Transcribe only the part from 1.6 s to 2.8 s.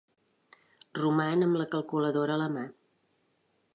la calculadora a la mà.